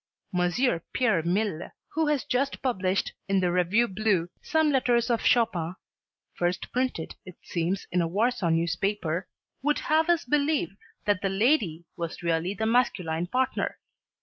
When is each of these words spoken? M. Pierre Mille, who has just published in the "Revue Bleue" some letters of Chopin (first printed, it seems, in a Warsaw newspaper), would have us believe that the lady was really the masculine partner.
M. 0.33 0.51
Pierre 0.93 1.21
Mille, 1.21 1.69
who 1.89 2.07
has 2.07 2.23
just 2.23 2.63
published 2.63 3.13
in 3.27 3.39
the 3.39 3.51
"Revue 3.51 3.87
Bleue" 3.87 4.29
some 4.41 4.71
letters 4.71 5.11
of 5.11 5.21
Chopin 5.21 5.75
(first 6.33 6.71
printed, 6.71 7.13
it 7.23 7.35
seems, 7.43 7.85
in 7.91 8.01
a 8.01 8.07
Warsaw 8.07 8.49
newspaper), 8.49 9.27
would 9.61 9.77
have 9.93 10.09
us 10.09 10.25
believe 10.25 10.71
that 11.05 11.21
the 11.21 11.29
lady 11.29 11.85
was 11.95 12.23
really 12.23 12.55
the 12.55 12.65
masculine 12.65 13.27
partner. 13.27 13.77